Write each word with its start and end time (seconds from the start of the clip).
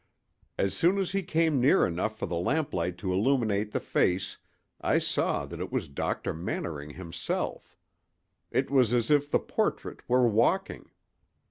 As 0.57 0.75
soon 0.75 0.97
as 0.97 1.11
he 1.11 1.21
came 1.21 1.61
near 1.61 1.85
enough 1.85 2.17
for 2.17 2.25
the 2.25 2.35
lamplight 2.35 2.97
to 2.97 3.13
illuminate 3.13 3.69
the 3.71 3.79
face 3.79 4.37
I 4.81 4.97
saw 4.97 5.45
that 5.45 5.59
it 5.59 5.71
was 5.71 5.89
Dr. 5.89 6.33
Mannering 6.33 6.89
himself; 6.95 7.77
it 8.49 8.71
was 8.71 8.93
as 8.93 9.11
if 9.11 9.29
the 9.29 9.37
portrait 9.37 9.99
were 10.09 10.27
walking! 10.27 10.89